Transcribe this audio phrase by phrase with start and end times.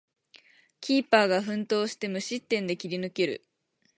[0.79, 3.45] キーパーが奮闘して無失点で切り抜ける